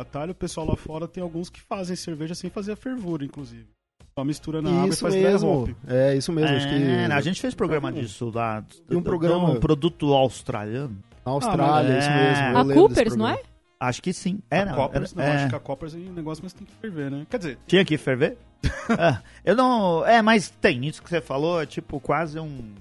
[0.00, 3.66] atalho, o pessoal lá fora tem alguns que fazem cerveja sem fazer a fervura, inclusive.
[4.14, 5.62] Só mistura na água e Isso faz dry mesmo.
[5.62, 5.70] hop.
[5.88, 6.54] É, isso mesmo.
[6.56, 8.62] acho que É, a gente fez programa Então, disso lá.
[8.90, 10.96] e um programa- um produto australiano.
[11.24, 12.16] na Austrália, Ah, isso é.
[12.16, 12.44] mesmo.
[12.44, 13.40] eu A Coopers, não é?
[13.80, 14.40] Acho que sim.
[14.50, 15.36] A Era, Coppers, era- não, é.
[15.36, 17.26] acho que a Coppers é um negócio, mas tem que ferver, né?
[17.30, 18.36] Quer dizer, Tinha que ferver?
[18.64, 18.68] É,
[19.44, 20.04] eu não.
[20.06, 20.84] É, mas tem.
[20.86, 22.72] Isso que você falou é tipo quase um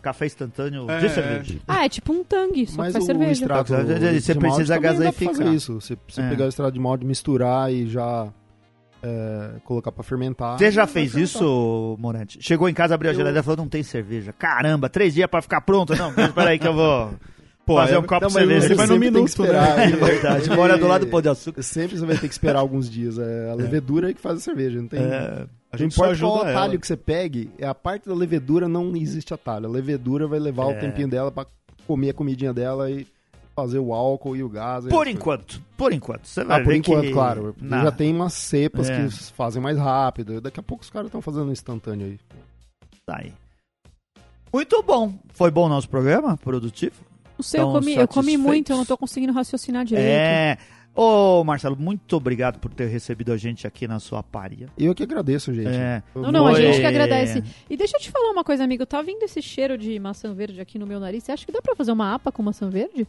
[0.00, 1.58] café instantâneo É, de cerveja.
[1.68, 3.32] Ah, é tipo um tangue, só Mas que faz o cerveja.
[3.32, 5.34] extrato Você de precisa malte também dá pra gaseificar.
[5.36, 5.74] fazer isso.
[5.80, 6.28] Você, você É.
[6.28, 8.28] pegar o extrato de malte, misturar e já
[9.02, 10.58] é, colocar pra fermentar.
[10.58, 12.38] Você já fez isso, Morante?
[12.42, 14.32] Chegou em casa, abriu a geladeira e falou: não tem cerveja.
[14.32, 15.94] Caramba, três dias pra ficar pronto?
[15.96, 17.10] Não, espera aí que eu vou
[17.64, 18.66] pô, fazer é- um copo de mas cerveja.
[18.66, 19.76] Ele vai no sempre tem que minuto, esperar.
[19.76, 19.84] né?
[19.92, 20.50] É verdade.
[20.50, 21.62] Mora do lado do pão de açúcar.
[21.62, 23.18] Sempre você vai ter que esperar alguns dias.
[23.18, 24.78] É a levedura que faz a cerveja.
[24.80, 25.00] Não tem.
[25.00, 26.80] É, a Não gente só importa qual ajuda atalho ela.
[26.80, 29.66] que você pegue, é a parte da levedura não existe atalho.
[29.66, 30.76] A levedura vai levar É.
[30.76, 31.46] o tempinho dela pra
[31.86, 33.06] comer a comidinha dela e
[33.54, 34.86] fazer o álcool e o gás.
[34.86, 36.24] e por enquanto, por enquanto.
[36.26, 37.12] Você vai Ah, por ver enquanto, que...
[37.12, 37.54] claro.
[37.60, 37.82] Não.
[37.82, 38.96] Já tem umas cepas É.
[39.06, 40.40] que fazem mais rápido.
[40.40, 42.18] Daqui a pouco os caras estão fazendo instantâneo aí.
[43.06, 43.32] Tá aí.
[44.52, 45.14] Muito bom.
[45.32, 46.36] Foi bom o nosso programa?
[46.36, 46.94] Produtivo?
[47.38, 50.06] Não sei, eu comi, eu comi muito, eu não tô conseguindo raciocinar direito.
[50.08, 50.58] É.
[50.94, 54.66] Ô, Marcelo, muito obrigado por ter recebido a gente aqui na sua paria.
[54.76, 55.68] Eu que agradeço, gente.
[55.68, 56.02] É.
[56.14, 57.42] Não, não, a gente que agradece.
[57.68, 58.84] E deixa eu te falar uma coisa, amigo.
[58.84, 61.22] Tá vindo esse cheiro de maçã verde aqui no meu nariz.
[61.24, 63.06] Você acha que dá pra fazer uma apa com maçã verde?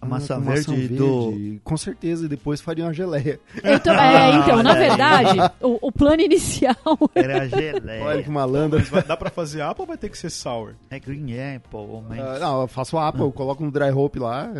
[0.00, 0.44] A maçã Ah, com
[0.74, 1.60] verde do.
[1.64, 3.40] Com certeza, e depois faria uma geleia.
[3.64, 6.76] Então, é, então, na olha verdade, o, o plano inicial.
[7.14, 8.30] Era Olha que geleia.
[8.30, 8.78] malandro.
[8.78, 10.74] Mas vai- dá pra fazer apple ou vai ter que ser sour?
[10.90, 12.20] É green apple, mas...
[12.20, 14.52] Ah, não, eu faço a APA, eu coloco um dry hope lá.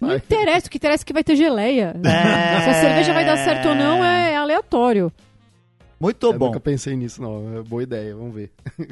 [0.00, 1.94] Não interessa, o que interessa é que vai ter geleia.
[2.04, 2.60] É.
[2.64, 5.12] Se a cerveja vai dar certo ou não é aleatório.
[6.00, 6.46] Muito Eu bom.
[6.46, 7.58] nunca pensei nisso, não.
[7.58, 8.50] É boa ideia, vamos ver.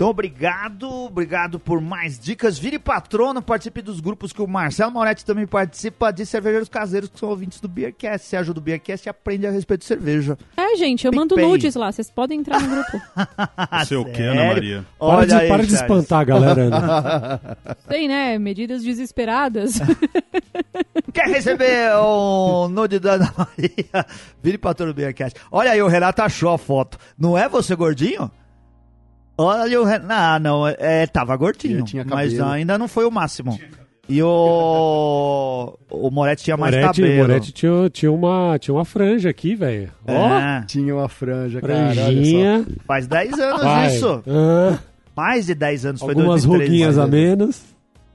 [0.00, 2.58] Então, obrigado, obrigado por mais dicas.
[2.58, 7.18] Vire patrono, participe dos grupos que o Marcelo Moretti também participa de cervejeiros caseiros que
[7.18, 8.26] são ouvintes do Beercast.
[8.26, 10.38] Se ajuda o Beercast e aprende a respeito de cerveja.
[10.56, 11.50] É, gente, eu mando PicPay.
[11.50, 11.92] nudes lá.
[11.92, 12.98] Vocês podem entrar no grupo.
[13.84, 14.22] Sei o que?
[14.22, 14.86] Ana Maria?
[14.98, 17.58] Para, Olha de, aí, para de espantar a galera.
[17.86, 18.38] Tem, né?
[18.38, 19.74] Medidas desesperadas.
[21.12, 24.06] Quer receber o nude da Ana Maria?
[24.42, 25.38] Vire pra todo o Beercast.
[25.52, 26.96] Olha aí, o Renato achou a foto.
[27.18, 28.30] Não é você gordinho?
[29.42, 30.06] Olha o Renato.
[30.12, 31.84] Ah, não, é, tava gordinho.
[31.84, 32.50] Tinha mas cabelo.
[32.50, 33.58] ainda não foi o máximo.
[34.08, 35.78] E o.
[35.88, 37.18] O Moretti tinha mais Moretti, cabelo.
[37.28, 39.90] Moretti tinha, tinha, uma, tinha uma franja aqui, velho.
[40.06, 41.94] Ó, É, Tinha uma franja, cara.
[41.94, 42.66] Franjinha.
[42.86, 43.86] faz 10 anos Vai.
[43.94, 44.24] isso.
[44.26, 44.78] Ah,
[45.16, 46.00] Mais de 10 anos.
[46.00, 46.64] Foi algumas 2013.
[46.70, 47.62] ruguinhas a menos.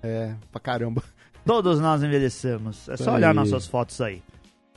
[0.04, 1.02] É, pra caramba.
[1.46, 2.90] Todos nós envelhecemos.
[2.90, 3.16] É só Aí.
[3.18, 4.22] olhar nossas fotos aí.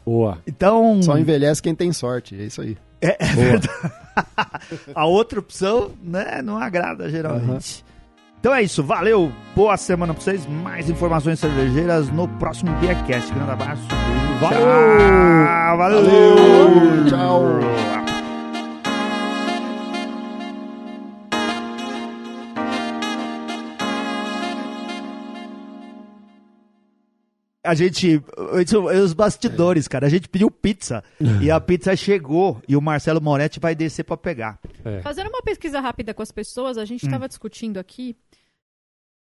[0.06, 0.38] Boa.
[0.46, 1.02] Então.
[1.02, 2.76] Só envelhece quem tem sorte, é isso aí.
[4.94, 7.84] A outra opção, né, não agrada geralmente.
[8.40, 10.46] Então é isso, valeu, boa semana pra vocês.
[10.46, 13.32] Mais informações cervejeiras no próximo Beercast.
[13.32, 13.82] Grande abraço.
[14.40, 14.60] Valeu!
[14.60, 16.04] Tchau, valeu!
[16.04, 16.87] Tchau.
[27.68, 28.22] A gente,
[28.62, 31.02] isso- os bastidores, cara, a gente pediu pizza
[31.42, 34.58] e a pizza chegou e o Marcelo Moretti vai descer pra pegar.
[34.84, 35.00] É.
[35.02, 37.08] Fazendo uma pesquisa rápida com as pessoas, a gente Hum.
[37.08, 38.16] estava discutindo aqui.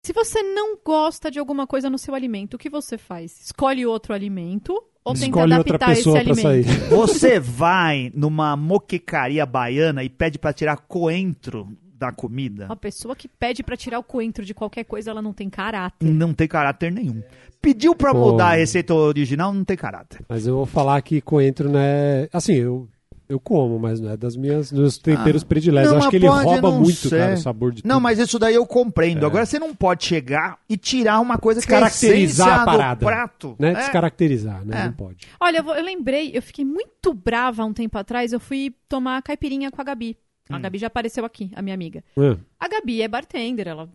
[0.02, 3.38] Se você não gosta de alguma coisa no seu alimento, o que você faz?
[3.44, 4.72] Escolhe outro alimento
[5.04, 6.40] ou tenta Escolhe outra adaptar esse alimento?
[6.42, 6.64] sair.
[6.88, 12.66] Você vai numa moquecaria baiana e pede pra tirar coentro da comida.
[12.66, 16.06] Uma pessoa que pede pra tirar o coentro de qualquer coisa, ela não tem caráter.
[16.08, 17.22] Não tem caráter nenhum.
[17.60, 18.30] Pediu pra Pô.
[18.30, 20.24] mudar a receita original, não tem caráter.
[20.28, 22.28] Mas eu vou falar que coentro não é.
[22.32, 22.88] Assim, eu,
[23.28, 25.90] eu como, mas não é das minhas dos temperos prediletos.
[25.90, 25.94] Ah.
[25.94, 27.18] Não, eu acho que ele pode rouba não muito, ser.
[27.18, 28.02] cara, o sabor de Não, tudo.
[28.04, 29.24] mas isso daí eu compreendo.
[29.24, 29.26] É.
[29.26, 33.00] Agora você não pode chegar e tirar uma coisa que é a a parada.
[33.00, 33.56] do prato.
[33.58, 33.72] Né?
[33.72, 33.74] É.
[33.74, 34.82] Descaracterizar, né?
[34.82, 34.84] É.
[34.86, 35.26] Não pode.
[35.40, 38.32] Olha, eu, vou- eu lembrei, eu fiquei muito brava um tempo atrás.
[38.32, 40.16] Eu fui tomar caipirinha com a Gabi.
[40.50, 40.60] A Hum.
[40.60, 42.02] Gabi já apareceu aqui, a minha amiga.
[42.16, 43.88] Ah, A Gabi é bartender, ela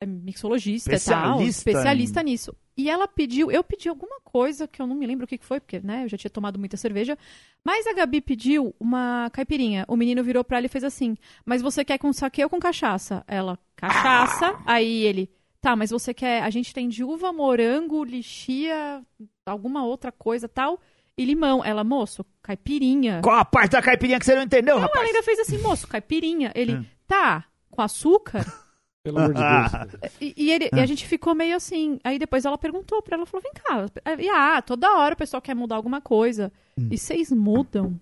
[0.00, 2.54] é mixologista e tal, Especialista nisso.
[2.76, 5.58] E ela pediu, eu pedi alguma coisa que eu não me lembro o que foi,
[5.58, 7.16] porque, né, eu já tinha tomado muita cerveja.
[7.64, 9.84] Mas a Gabi pediu uma caipirinha.
[9.88, 12.60] O menino virou pra ela e fez assim: Mas você quer com saque ou com
[12.60, 13.24] cachaça?
[13.26, 14.54] Ela, cachaça.
[14.66, 16.42] Aí ele, tá, mas você quer.
[16.42, 19.02] A gente tem de uva, morango, lixia,
[19.46, 20.78] alguma outra coisa tal.
[21.18, 21.64] E limão.
[21.64, 23.20] Ela, moço, caipirinha.
[23.22, 25.06] Qual a parte da caipirinha que você não entendeu, Ela rapaz?
[25.06, 26.52] ainda fez assim, moço, caipirinha.
[26.54, 26.84] Ele, Hum.
[27.06, 28.44] tá, com açúcar?
[29.02, 30.12] pelo amor de Deus.
[30.20, 31.98] E, e ele- e a gente ficou meio assim.
[32.02, 33.86] Aí depois ela perguntou pra ela, falou: vem cá.
[34.18, 36.52] E, ah, toda hora o pessoal quer mudar alguma coisa.
[36.90, 37.98] E vocês mudam?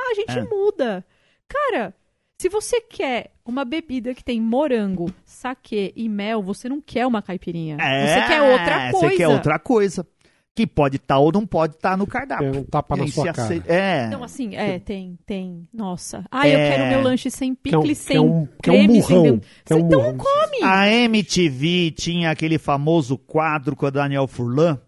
[0.00, 0.42] Ah, a gente É.
[0.44, 1.04] muda.
[1.48, 1.94] Cara,
[2.38, 7.22] se você quer uma bebida que tem morango, saquê e mel, você não quer uma
[7.22, 7.76] caipirinha.
[7.78, 9.06] você quer outra coisa.
[9.06, 10.06] É, Você quer outra coisa.
[10.54, 12.46] Que pode estar ou não pode estar no cardápio.
[12.54, 13.42] É um tapa na sua cara.
[13.42, 14.04] aceita- É.
[14.06, 15.66] Então, assim, é, tem, tem.
[15.72, 16.24] Nossa.
[16.30, 16.70] Ah, eu É.
[16.70, 19.16] quero meu lanche sem picles, sem é um, que é um creme, sem...
[19.16, 19.20] é
[19.74, 20.16] um então murrão.
[20.18, 20.62] come!
[20.62, 24.78] A MTV tinha aquele famoso quadro com a Daniel Furlan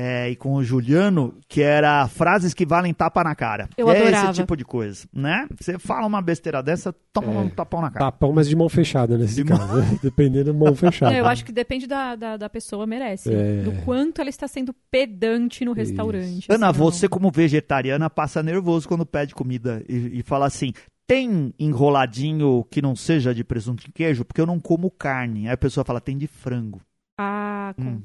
[0.00, 3.68] é, e com o Juliano, que era frases que valem tapa na cara.
[3.76, 4.30] Eu é adorava.
[4.30, 5.48] esse tipo de coisa, né?
[5.58, 7.38] Você fala uma besteira dessa, toma É.
[7.38, 8.04] um tapão na cara.
[8.04, 9.76] Tapão, mas de mão fechada nesse De mão- caso.
[9.80, 9.98] né?
[10.00, 11.10] Dependendo da mão fechada.
[11.10, 13.28] Não, eu acho que depende da, da, da pessoa, merece.
[13.34, 13.62] É.
[13.62, 16.46] Do quanto ela está sendo pedante no restaurante.
[16.48, 16.84] Ana, assim, não.
[16.90, 20.72] você como vegetariana passa nervoso quando pede comida e, e fala assim,
[21.08, 24.24] tem enroladinho que não seja de presunto e queijo?
[24.24, 25.48] Porque eu não como carne.
[25.48, 26.80] Aí a pessoa fala, tem de frango.
[27.18, 28.00] Ah, Hum.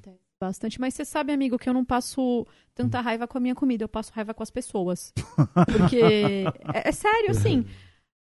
[0.46, 0.80] Bastante.
[0.80, 3.90] Mas você sabe, amigo, que eu não passo tanta raiva com a minha comida, eu
[3.90, 5.14] passo raiva com as pessoas.
[5.78, 6.46] Porque.
[6.74, 7.66] é, é sério, assim.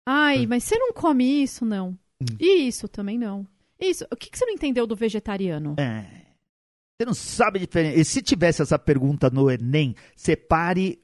[0.06, 1.98] Ai, mas você não come isso, não.
[2.22, 2.38] Hum.
[2.40, 3.48] E isso também não.
[3.80, 4.06] Isso.
[4.12, 5.76] O que, que você não entendeu do vegetariano?
[5.80, 6.06] É.
[6.96, 8.00] Você não sabe a diferença.
[8.00, 11.02] E se tivesse essa pergunta no Enem, separe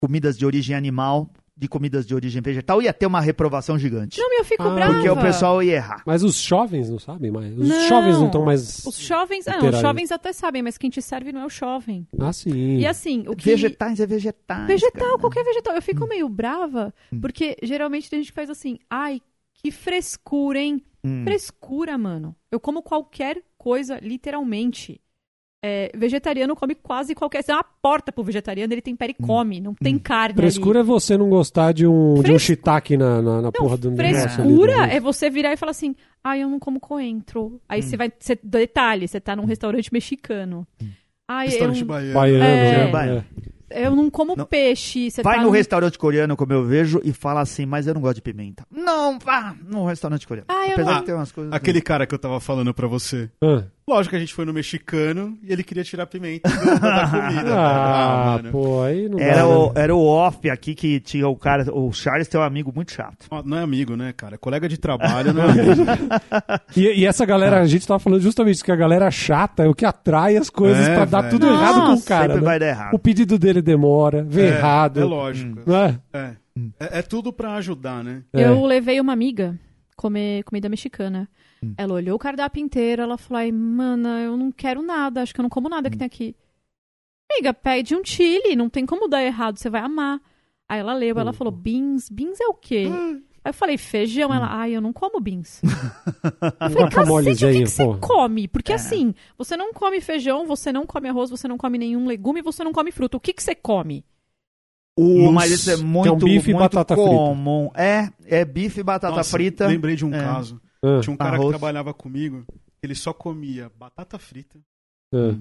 [0.00, 1.30] comidas de origem animal
[1.62, 4.18] de comidas de origem vegetal, ia ter uma reprovação gigante.
[4.18, 4.94] Não, eu fico Ah, brava.
[4.94, 6.02] Porque o pessoal ia errar.
[6.04, 7.56] Mas os jovens não sabem mais.
[7.56, 7.88] Os Não.
[7.88, 8.84] jovens não estão mais.
[8.84, 9.46] Os jovens.
[9.46, 12.06] Ah, não, os jovens até sabem, mas quem te serve não é o jovem.
[12.18, 12.78] Ah, sim.
[12.78, 13.44] E assim, o que.
[13.50, 14.66] Vegetais é vegetais.
[14.66, 15.18] Vegetal, cara.
[15.18, 15.74] qualquer vegetal.
[15.76, 17.20] Eu fico meio brava, Hum.
[17.20, 19.20] porque geralmente tem gente que faz assim, ai,
[19.54, 20.82] que frescura, hein?
[21.04, 21.22] Hum.
[21.24, 22.34] Frescura, mano.
[22.50, 25.00] Eu como qualquer coisa, literalmente.
[25.64, 27.42] É, vegetariano come quase qualquer.
[27.42, 29.60] Você dá uma porta pro vegetariano, ele tempera e come.
[29.60, 30.88] Não tem carne Frescura ali.
[30.88, 33.90] é você não gostar de um, de um shiitake na, na, na Não, porra do
[33.92, 34.16] negócio.
[34.24, 34.96] ali, frescura né?
[34.96, 35.94] é você virar e falar assim,
[36.24, 37.60] ai, eu não como coentro.
[37.68, 37.82] Aí Hum.
[37.82, 38.12] você vai.
[38.18, 40.66] Você, detalhe, você tá num restaurante mexicano.
[41.28, 42.14] Ai, eu, Restaurante baiano.
[42.14, 42.84] Baiano, É.
[42.86, 42.90] né?
[42.90, 43.24] Baiano.
[43.70, 44.44] eu não como Não.
[44.44, 45.10] peixe.
[45.12, 47.94] Você Vai tá no num- restaurante coreano, como eu vejo, e fala assim, mas eu
[47.94, 48.66] não gosto de pimenta.
[48.70, 50.46] Não, vá no restaurante coreano.
[50.50, 51.52] Ah, eu Apesar não- de ter umas coisas...
[51.52, 53.30] Aquele cara que eu tava falando pra você.
[53.40, 57.52] Ah, Lógico que a gente foi no mexicano e ele queria tirar pimenta da comida.
[57.52, 58.52] Ah, mano.
[58.52, 59.72] pô, aí não Era dá, o, né?
[59.82, 61.64] era o off aqui que tinha o cara.
[61.74, 63.26] O Charles tem um amigo muito chato.
[63.44, 64.36] Não é amigo, né, cara?
[64.36, 65.82] É colega de trabalho, não é amigo.
[66.76, 69.68] E, e essa galera, a gente tava falando justamente isso, que a galera chata é
[69.68, 71.32] o que atrai as coisas É, pra dar velho.
[71.32, 72.22] tudo errado com o Nossa, cara.
[72.28, 72.44] Sempre né?
[72.46, 72.94] vai dar errado.
[72.94, 75.00] O pedido dele demora, vem É, errado.
[75.00, 75.60] É lógico.
[75.66, 75.98] Não é?
[76.12, 76.30] É.
[76.80, 78.22] É, é tudo pra ajudar, né?
[78.32, 78.44] É.
[78.46, 79.58] Eu levei uma amiga
[79.96, 81.28] comer comida mexicana.
[81.62, 81.74] Hum.
[81.76, 85.40] Ela olhou o cardápio inteiro, ela falou: Ai, mana, eu não quero nada, acho que
[85.40, 85.90] eu não como nada Hum.
[85.92, 86.34] que tem aqui.
[87.32, 90.20] Amiga, pede um chili, não tem como dar errado, você vai amar.
[90.68, 92.86] Aí ela leu, ela falou: beans, beans é o quê?
[93.44, 94.32] Aí eu falei, feijão.
[94.32, 95.60] Ela, ai, eu não como beans.
[96.60, 98.44] Eu falei, cacete, o que, que você come?
[98.44, 98.48] É.
[98.48, 102.40] Porque assim, você não come feijão, você não come arroz, você não come nenhum legume,
[102.40, 103.16] você não come fruta.
[103.16, 104.04] O que, que você come?
[104.96, 107.10] O, mas isso é muito, bife e muito batata frita.
[107.10, 107.70] comum.
[107.74, 109.66] É, é bife e batata Nossa, frita.
[109.66, 110.20] Lembrei de um É.
[110.20, 110.60] caso.
[110.84, 111.46] Ah, Tinha um cara Arroz.
[111.46, 112.44] que trabalhava comigo,
[112.82, 114.58] ele só comia batata frita
[115.14, 115.36] ah.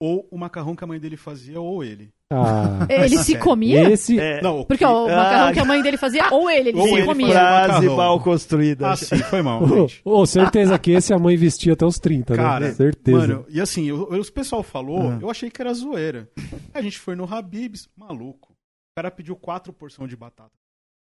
[0.00, 2.10] ou o macarrão que a mãe dele fazia ou ele.
[2.32, 3.88] Ah, Ele se comia?
[3.88, 4.18] esse.
[4.18, 5.16] É, Não, o Porque que- ó, o Ah.
[5.16, 7.28] macarrão que a mãe dele fazia, ou ele, ele Ou se ele comia.
[7.30, 7.96] frase macarrão.
[7.96, 8.90] mal construída.
[8.90, 10.00] Ah, sim, foi mal, gente.
[10.04, 12.72] ô, certeza que esse a mãe vestia até os 30, Cara, né?
[12.74, 13.16] Certeza.
[13.16, 15.18] Mano, e assim, eu, eu- o pessoal falou, Ah.
[15.22, 16.28] eu achei que era zoeira.
[16.74, 18.50] A gente foi no Habib's, maluco.
[18.52, 18.56] O
[18.96, 20.50] cara pediu quatro porções de batata.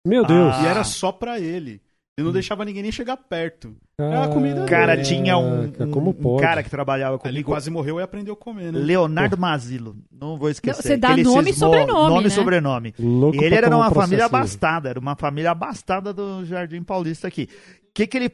[0.05, 0.53] Meu Deus.
[0.63, 1.81] E era só pra ele.
[2.17, 3.75] Ele não deixava ninguém nem chegar perto.
[3.99, 4.67] Ah, a comida dele.
[4.69, 6.41] Cara, tinha um, Caraca, um- como um pode?
[6.41, 7.51] cara que trabalhava Ele comigo.
[7.51, 8.79] quase morreu e aprendeu a comer, né?
[8.79, 9.97] Leonardo Mazilo.
[10.09, 10.81] Não vou esquecer.
[10.81, 12.27] Você dá que ele nome e cismou- sobrenome, Nome né?
[12.27, 12.93] e sobrenome.
[12.97, 14.39] Louco E ele era tomar uma um família processinho.
[14.39, 17.49] abastada, era uma família abastada do Jardim Paulista aqui.
[17.83, 18.31] O que que ele...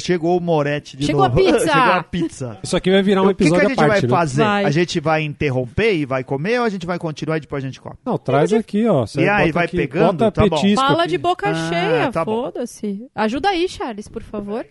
[0.00, 1.40] Chegou o Moretti de Chegou a novo.
[1.40, 1.58] pizza!
[1.68, 2.58] Chegou a pizza.
[2.62, 4.08] Isso aqui vai virar um o que, que episódio a gente parte, vai né?
[4.08, 4.42] fazer?
[4.44, 4.64] Vai.
[4.64, 7.66] A gente vai interromper e vai comer ou a gente vai continuar e depois a
[7.66, 7.94] gente come?
[8.04, 9.06] Não, traz aqui, ó.
[9.06, 10.18] Você E aí, vai aqui, pegando?
[10.24, 10.74] Bota Tá bom.
[10.74, 11.10] Fala aqui.
[11.10, 13.06] de boca Ah, cheia, tá foda-se.
[13.14, 14.66] Ajuda aí, Charles, por favor.